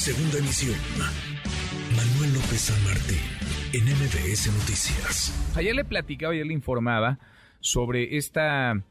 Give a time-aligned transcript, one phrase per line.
[0.00, 0.78] Segunda emisión.
[1.94, 3.18] Manuel López San Martín,
[3.74, 5.52] en MBS Noticias.
[5.54, 7.18] Ayer le platicaba, ayer le informaba
[7.60, 8.82] sobre esta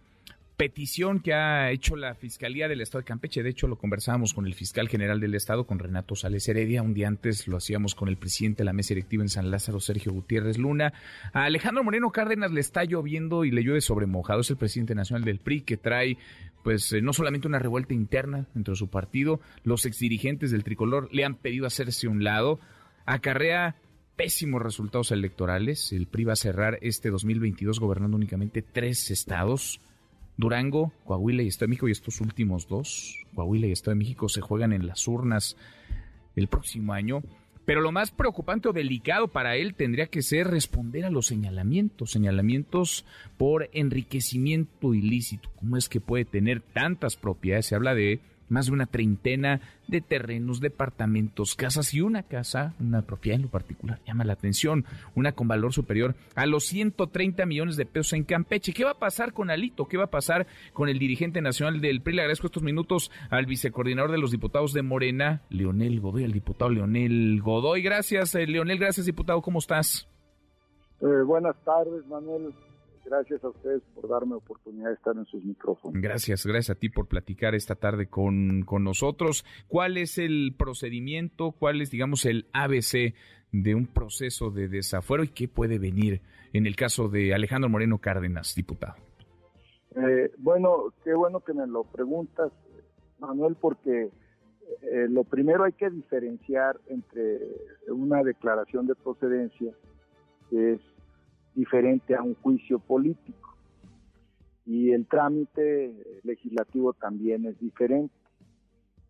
[0.60, 3.44] petición que ha hecho la Fiscalía del Estado de Campeche.
[3.44, 6.82] De hecho, lo conversábamos con el fiscal general del Estado, con Renato Sales Heredia.
[6.82, 9.80] Un día antes lo hacíamos con el presidente de la mesa directiva en San Lázaro,
[9.80, 10.92] Sergio Gutiérrez Luna.
[11.32, 14.42] A Alejandro Moreno Cárdenas le está lloviendo y le llueve sobre mojado.
[14.42, 16.18] Es el presidente nacional del PRI que trae,
[16.62, 19.39] pues, eh, no solamente una revuelta interna dentro de su partido.
[19.64, 22.60] Los exdirigentes del tricolor le han pedido hacerse un lado.
[23.05, 23.78] Acarrea
[24.18, 25.94] pésimos resultados electorales.
[25.94, 29.80] El PRI va a cerrar este 2022 gobernando únicamente tres estados.
[30.39, 34.30] Durango, Coahuila y Estado de México, y estos últimos dos, Coahuila y Estado de México,
[34.30, 35.58] se juegan en las urnas
[36.38, 37.22] el próximo año.
[37.66, 42.11] Pero lo más preocupante o delicado para él tendría que ser responder a los señalamientos,
[42.11, 43.06] señalamientos
[43.38, 45.52] por enriquecimiento ilícito.
[45.58, 47.66] ¿Cómo es que puede tener tantas propiedades?
[47.66, 53.02] Se habla de más de una treintena de terrenos, departamentos, casas y una casa, una
[53.02, 57.78] propiedad en lo particular, llama la atención, una con valor superior a los 130 millones
[57.78, 58.73] de pesos en Campeche.
[58.73, 59.88] ¿Qué va a pasar con Alito?
[59.88, 62.16] ¿Qué va a pasar con el dirigente nacional del PRI?
[62.16, 66.69] Le agradezco estos minutos al vicecoordinador de los diputados de Morena, Leonel Godoy, al diputado
[66.69, 67.81] Leonel Godoy.
[67.81, 70.08] Gracias, eh, Leonel, gracias, diputado, ¿cómo estás?
[71.02, 72.53] Eh, buenas tardes, Manuel.
[73.05, 76.02] Gracias a ustedes por darme oportunidad de estar en sus micrófonos.
[76.02, 79.45] Gracias, gracias a ti por platicar esta tarde con, con nosotros.
[79.67, 83.16] ¿Cuál es el procedimiento, cuál es, digamos, el ABC
[83.52, 86.22] de un proceso de desafuero y qué puede venir
[86.53, 88.95] en el caso de Alejandro Moreno Cárdenas, diputado?
[89.95, 92.52] Eh, bueno, qué bueno que me lo preguntas,
[93.19, 94.11] Manuel, porque
[94.81, 97.39] eh, lo primero hay que diferenciar entre
[97.88, 99.73] una declaración de procedencia,
[100.50, 100.81] que es
[101.55, 103.55] diferente a un juicio político.
[104.66, 108.14] Y el trámite legislativo también es diferente.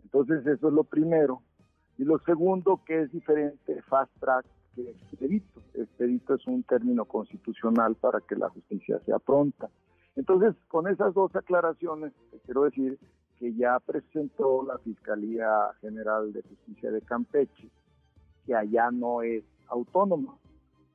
[0.04, 1.42] Entonces eso es lo primero.
[1.98, 5.62] Y lo segundo que es diferente, fast track, que expedito.
[5.74, 9.70] Expedito es un término constitucional para que la justicia sea pronta.
[10.16, 12.14] Entonces, con esas dos aclaraciones,
[12.46, 12.98] quiero decir
[13.38, 15.48] que ya presentó la Fiscalía
[15.82, 17.70] General de Justicia de Campeche,
[18.46, 20.38] que allá no es autónoma,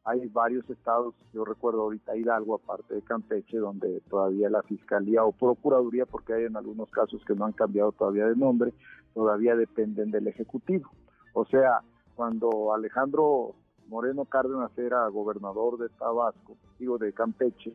[0.04, 5.32] hay varios estados, yo recuerdo ahorita Hidalgo, aparte de Campeche, donde todavía la Fiscalía o
[5.32, 8.74] Procuraduría, porque hay en algunos casos que no han cambiado todavía de nombre,
[9.14, 10.90] todavía dependen del Ejecutivo.
[11.32, 11.80] O sea,
[12.14, 13.54] cuando Alejandro
[13.88, 17.72] Moreno Cárdenas era gobernador de Tabasco, digo de Campeche,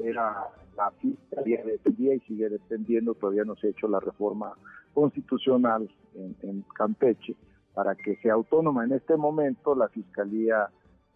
[0.00, 4.52] era la Fiscalía dependía y sigue dependiendo, todavía no se ha hecho la reforma
[4.94, 7.36] constitucional en, en Campeche
[7.74, 8.84] para que sea autónoma.
[8.84, 10.70] En este momento la Fiscalía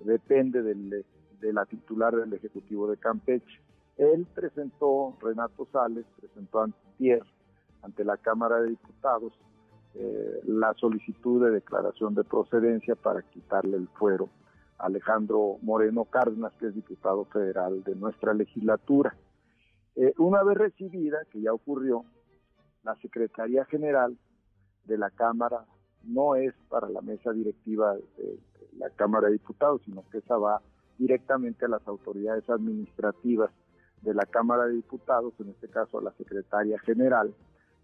[0.04, 1.04] depende del,
[1.40, 3.60] de la titular del Ejecutivo de Campeche.
[3.96, 7.22] Él presentó, Renato Sales, presentó antier
[7.82, 9.32] ante la Cámara de Diputados
[9.94, 14.30] eh, la solicitud de declaración de procedencia para quitarle el fuero
[14.78, 19.14] a Alejandro Moreno Cárdenas, que es diputado federal de nuestra legislatura.
[19.96, 22.04] Eh, una vez recibida, que ya ocurrió,
[22.82, 24.16] la Secretaría General
[24.84, 25.66] de la Cámara
[26.04, 28.38] no es para la mesa directiva de,
[28.78, 30.60] la Cámara de Diputados, sino que esa va
[30.98, 33.50] directamente a las autoridades administrativas
[34.02, 37.34] de la Cámara de Diputados, en este caso a la Secretaria General,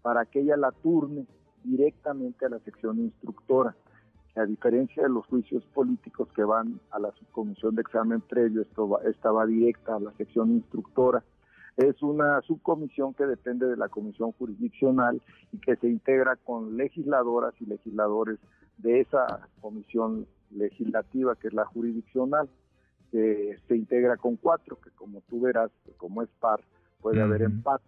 [0.01, 1.25] para que ella la turne
[1.63, 3.75] directamente a la sección instructora.
[4.35, 8.87] a diferencia de los juicios políticos que van a la subcomisión de examen previo, esto
[8.87, 11.23] va, esta va directa a la sección instructora.
[11.79, 15.21] Es una subcomisión que depende de la comisión jurisdiccional
[15.53, 18.37] y que se integra con legisladoras y legisladores
[18.79, 22.49] de esa comisión legislativa, que es la jurisdiccional,
[23.11, 26.59] que se integra con cuatro, que como tú verás, como es par,
[27.01, 27.85] puede haber empate.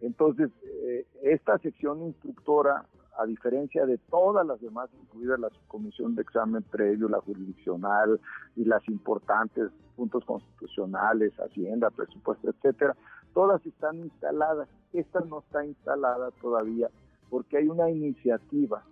[0.00, 2.84] Entonces, eh, esta sección instructora,
[3.18, 8.20] a diferencia de todas las demás, incluida la comisión de examen previo, la jurisdiccional
[8.56, 12.94] y las importantes puntos constitucionales, hacienda, presupuesto, etcétera,
[13.32, 14.68] todas están instaladas.
[14.92, 16.88] Esta no está instalada todavía
[17.30, 18.82] porque hay una iniciativa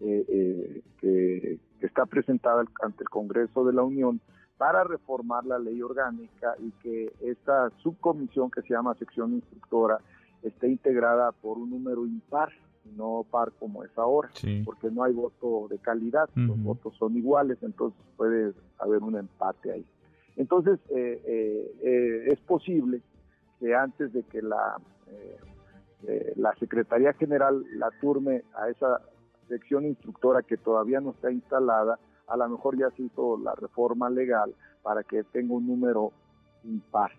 [0.00, 4.20] eh, eh, que, está presentada ante el Congreso de la Unión
[4.56, 9.98] para reformar la ley orgánica y que esta subcomisión que se llama sección instructora
[10.42, 12.50] esté integrada por un número impar,
[12.94, 14.30] no par como es ahora,
[14.64, 19.72] porque no hay voto de calidad, los votos son iguales, entonces puede haber un empate
[19.72, 19.86] ahí.
[20.36, 23.00] Entonces, eh, es posible
[23.58, 24.76] que antes de que la,
[26.36, 29.00] la Secretaría General la turme a esa
[29.48, 34.10] sección instructora que todavía no está instalada, a lo mejor ya se hizo la reforma
[34.10, 36.12] legal para que tenga un número
[36.64, 37.12] impar.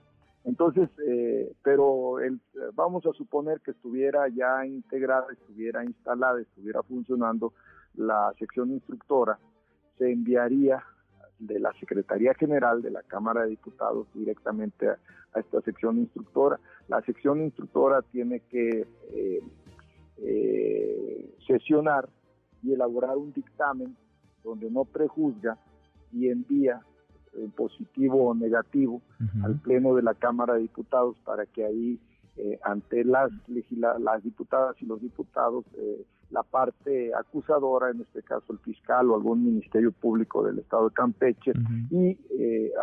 [0.48, 2.40] Entonces, eh, pero el,
[2.74, 7.52] vamos a suponer que estuviera ya integrada, estuviera instalada, estuviera funcionando
[7.96, 9.38] la sección instructora,
[9.98, 10.82] se enviaría
[11.38, 14.98] de la Secretaría General de la Cámara de Diputados directamente a,
[15.36, 16.58] esta sección instructora.
[16.88, 19.42] La sección instructora tiene que eh,
[20.20, 22.08] eh, sesionar
[22.64, 23.98] y elaborar un dictamen
[24.46, 25.58] donde no prejuzga
[26.14, 26.80] y envía
[27.34, 29.02] eh, positivo o negativo
[29.44, 32.00] al Pleno de la Cámara de Diputados para que ahí
[32.38, 33.32] eh, ante las,
[34.00, 39.16] las diputadas y los diputados eh, la parte acusadora, en este caso el fiscal o
[39.16, 41.54] algún ministerio público del Estado de Campeche,
[41.90, 42.18] y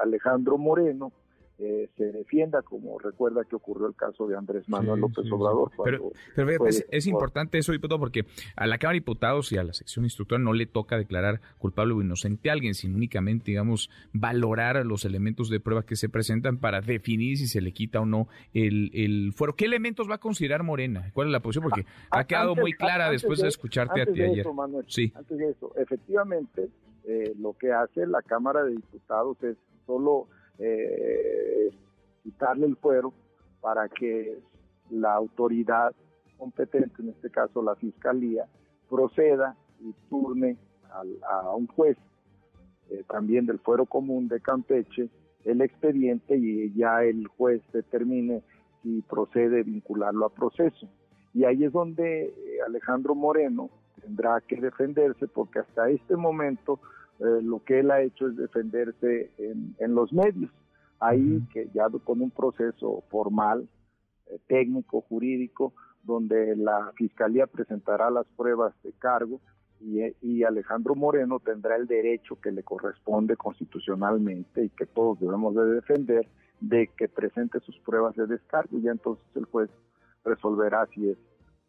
[0.02, 1.12] Alejandro Moreno,
[1.56, 5.71] eh, se defienda, como recuerda que ocurrió el caso de Andrés Manuel López Obrador.
[5.85, 8.25] Pero, es, importante eso, diputado, porque
[8.56, 11.95] a la Cámara de Diputados y a la sección instructora no le toca declarar culpable
[11.95, 16.59] o inocente a alguien, sino únicamente, digamos, valorar los elementos de prueba que se presentan
[16.59, 19.55] para definir si se le quita o no el, el fuero.
[19.55, 21.11] ¿Qué elementos va a considerar Morena?
[21.15, 21.71] ¿Cuál es la posición?
[21.71, 24.45] Porque ha quedado muy clara después de, escucharte a ti ayer.
[24.89, 25.12] sí.
[25.15, 26.69] Antes de eso, efectivamente,
[27.05, 29.56] eh, lo que hace la Cámara de Diputados es
[29.87, 30.27] solo
[30.59, 31.71] eh,
[32.23, 33.12] quitarle el fuero
[33.61, 34.39] para que
[34.91, 35.93] la autoridad
[36.39, 38.47] competente, en este caso la Fiscalía,
[38.89, 40.56] proceda y turne
[41.29, 41.97] a un juez
[42.91, 45.09] eh, también del fuero común de Campeche
[45.45, 48.43] el expediente y ya el juez determine
[48.83, 50.89] si procede vincularlo a proceso.
[51.33, 52.33] Y ahí es donde eh,
[52.67, 53.71] Alejandro Moreno
[54.01, 56.81] tendrá que defenderse porque hasta este momento
[57.20, 60.50] eh, lo que él ha hecho es defenderse en, los medios.
[61.00, 63.69] Ahí que ya con un proceso formal,
[64.26, 65.72] eh, técnico, jurídico,
[66.02, 69.40] donde la fiscalía presentará las pruebas de cargo
[69.81, 75.55] y, y, Alejandro Moreno tendrá el derecho que le corresponde constitucionalmente y que todos debemos
[75.55, 76.28] de defender
[76.60, 79.70] de que presente sus pruebas de descargo y ya entonces el juez
[80.25, 81.19] resolverá si es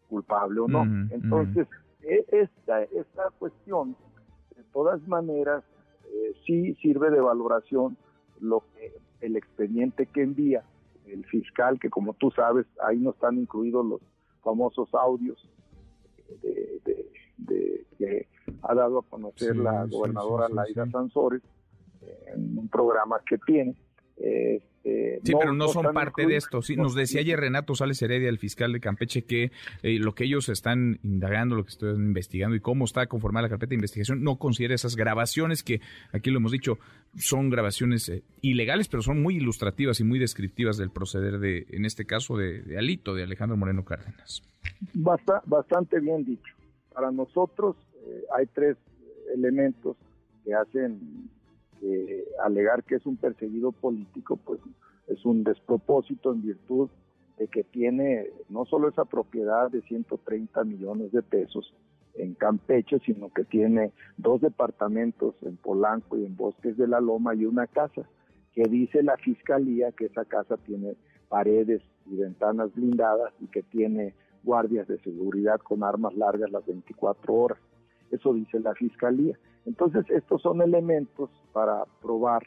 [0.09, 0.83] culpable o no.
[1.11, 1.67] Entonces,
[2.01, 3.95] e, esta, esta cuestión
[4.75, 5.63] todas maneras,
[6.03, 7.95] eh, sí sirve de valoración
[8.41, 10.63] lo que el expediente que envía
[11.07, 14.01] el fiscal, que como tú sabes, ahí no están incluidos los
[14.43, 15.49] famosos audios
[16.41, 17.05] de,
[17.97, 18.27] que
[18.63, 21.41] ha dado a conocer la gobernadora Laida Sansores
[22.27, 23.75] en un programa que tiene.
[24.17, 26.61] Eh, eh, sí, pero no, son parte de esto.
[26.61, 29.51] Sí, nos decía ayer Renato Sales Heredia, el fiscal de Campeche, que
[29.81, 33.49] eh, lo que ellos están indagando, lo que están investigando y cómo está conformada la
[33.49, 36.77] carpeta de investigación, no considera esas grabaciones que, aquí lo hemos dicho,
[37.17, 41.85] son grabaciones eh, ilegales, pero son muy ilustrativas y muy descriptivas del proceder de, en
[41.85, 44.43] este caso, de, Alito, de Alejandro Moreno Cárdenas.
[44.93, 46.53] bastante bien dicho.
[46.93, 47.75] Para nosotros
[48.37, 48.77] hay tres
[49.33, 49.97] elementos
[50.43, 51.27] que hacen
[52.43, 54.59] alegar que es un perseguido político, pues
[55.07, 56.89] es un despropósito en virtud
[57.37, 61.73] de que tiene no solo esa propiedad de 130 millones de pesos
[62.15, 67.35] en Campeche, sino que tiene dos departamentos en Polanco y en Bosques de la Loma
[67.35, 68.03] y una casa,
[68.53, 70.95] que dice la fiscalía que esa casa tiene
[71.27, 77.33] paredes y ventanas blindadas y que tiene guardias de seguridad con armas largas las 24
[77.33, 77.57] horas.
[78.11, 79.37] Eso dice la fiscalía.
[79.65, 82.43] Entonces, estos son elementos para probar,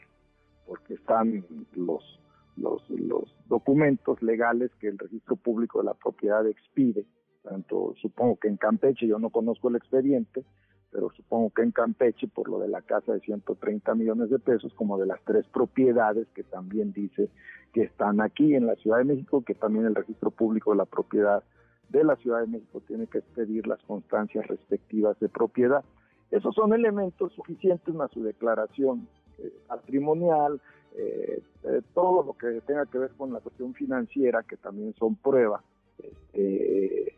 [0.65, 1.45] porque están
[1.75, 2.19] los,
[2.55, 7.05] los, documentos legales que el registro público de la propiedad expide,
[7.43, 10.43] tanto supongo que en Campeche, yo no conozco el expediente,
[10.91, 14.73] pero supongo que en Campeche, por lo de la casa de 130 millones de pesos,
[14.75, 17.29] como de las tres propiedades que también dice
[17.73, 20.85] que están aquí en la Ciudad de México, que también el registro público de la
[20.85, 21.43] propiedad
[21.89, 25.83] de la Ciudad de México tiene que expedir las constancias respectivas de propiedad.
[26.31, 29.07] Esos son elementos suficientes más su declaración
[29.39, 30.61] eh, patrimonial,
[30.95, 35.15] eh, eh, todo lo que tenga que ver con la cuestión financiera, que también son
[35.15, 35.63] pruebas,
[35.97, 37.15] este,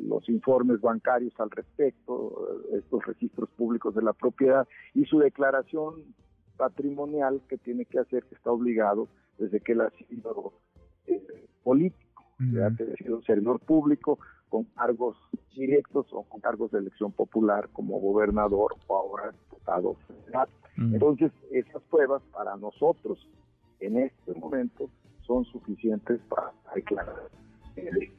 [0.00, 6.14] los informes bancarios al respecto, estos registros públicos de la propiedad y su declaración
[6.56, 10.54] patrimonial que tiene que hacer, que está obligado desde que él ha sido
[11.62, 12.05] político,
[12.38, 15.16] que ha sido servidor público, con cargos
[15.54, 20.48] directos o con cargos de elección popular como gobernador o ahora diputado federal.
[20.76, 23.26] Entonces, esas pruebas para nosotros
[23.80, 24.90] en este momento
[25.26, 27.30] son suficientes para declarar
[27.74, 28.12] de,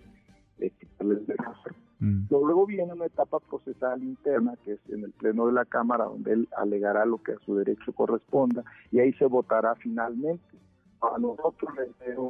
[0.58, 1.28] de quitarles
[2.30, 6.34] Luego viene una etapa procesal interna, que es en el Pleno de la Cámara, donde
[6.34, 10.44] él alegará lo que a su derecho corresponda, y ahí se votará finalmente.
[11.02, 11.72] A nosotros,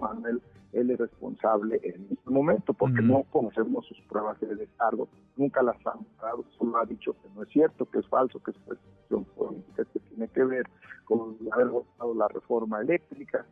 [0.01, 0.41] Manuel,
[0.74, 5.07] él es responsable en este momento, porque no conocemos sus pruebas de descargo,
[5.38, 8.51] nunca las ha mostrado, solo ha dicho que no es cierto, que es falso, que
[8.51, 10.67] es cuestión política, que tiene que ver
[11.05, 13.45] con haber votado la reforma eléctrica,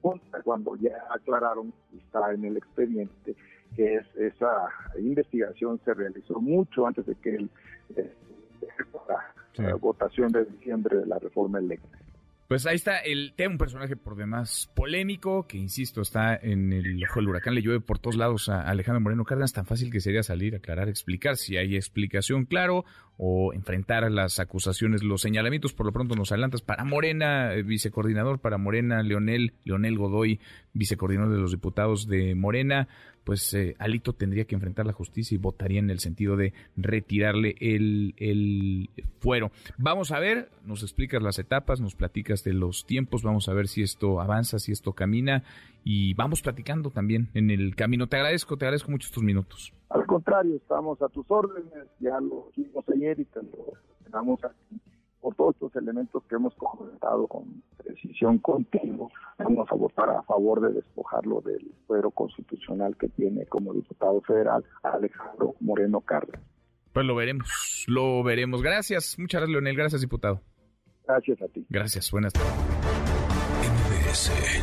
[0.00, 3.36] contra cuando ya aclararon, está en el expediente,
[3.74, 7.50] que es esa investigación se realizó mucho antes de que el,
[7.96, 8.12] eh,
[9.56, 11.98] la votación de diciembre de la reforma eléctrica.
[12.52, 17.02] Pues ahí está el tema, un personaje por demás polémico, que insisto, está en el
[17.02, 20.02] ojo del huracán, le llueve por todos lados a Alejandro Moreno Cárdenas, tan fácil que
[20.02, 22.84] sería salir, aclarar, explicar si hay explicación, claro,
[23.16, 28.38] o enfrentar las acusaciones, los señalamientos, por lo pronto nos adelantas, para Morena, eh, vicecoordinador,
[28.38, 30.38] para Morena, Leonel, Leonel Godoy,
[30.74, 32.88] vicecoordinador de los diputados de Morena,
[33.24, 37.54] pues eh, Alito tendría que enfrentar la justicia y votaría en el sentido de retirarle
[37.60, 39.50] el, el fuero.
[39.78, 43.68] Vamos a ver, nos explicas las etapas, nos platicas de los tiempos, vamos a ver
[43.68, 45.44] si esto avanza, si esto camina
[45.84, 48.06] y vamos platicando también en el camino.
[48.06, 49.72] Te agradezco, te agradezco mucho estos minutos.
[49.90, 53.74] Al contrario, estamos a tus órdenes, ya lo hicimos ayer y te lo
[54.04, 54.80] tenemos aquí
[55.20, 59.10] por todos estos elementos que hemos comentado con precisión contigo,
[59.54, 64.64] vamos a votar a favor de despojarlo del fuero constitucional que tiene como diputado federal
[64.82, 66.42] Alejandro Moreno Cárdenas.
[66.92, 68.62] Pues lo veremos, lo veremos.
[68.62, 70.40] Gracias, muchas gracias Leonel, gracias diputado.
[71.06, 71.66] Gracias a ti.
[71.68, 72.52] Gracias, buenas tardes.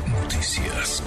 [0.08, 1.04] Noticias.